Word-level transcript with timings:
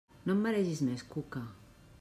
No 0.29 0.35
em 0.35 0.39
maregis 0.45 0.81
més, 0.89 1.05
Cuca! 1.13 1.47